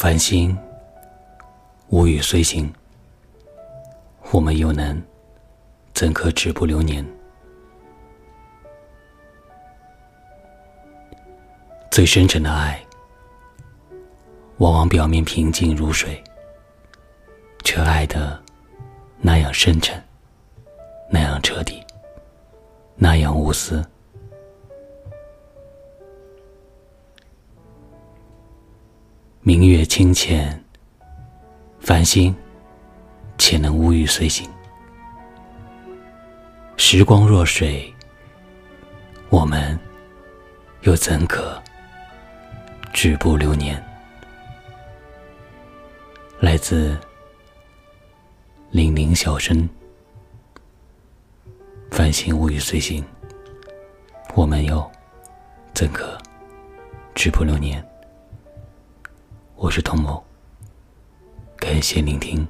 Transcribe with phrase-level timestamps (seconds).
[0.00, 0.56] 繁星
[1.90, 2.72] 无语随行，
[4.32, 4.98] 我们又能
[5.92, 7.06] 怎可止步流年？
[11.90, 12.82] 最深沉的爱，
[14.56, 16.24] 往往表面平静如水，
[17.62, 18.42] 却爱的
[19.18, 20.02] 那样深沉，
[21.10, 21.84] 那样彻底，
[22.96, 23.84] 那样无私。
[29.52, 30.64] 明月清浅，
[31.80, 32.32] 繁星
[33.36, 34.48] 且能无语随行。
[36.76, 37.92] 时光若水，
[39.28, 39.76] 我们
[40.82, 41.60] 又怎可？
[42.92, 43.84] 止步流年，
[46.38, 46.96] 来自
[48.70, 49.68] 零零小声，
[51.90, 53.04] 繁星无语随行，
[54.36, 54.88] 我们又
[55.74, 56.16] 怎可
[57.16, 57.84] 止步流年？
[59.62, 60.24] 我是童某，
[61.58, 62.48] 感谢聆听。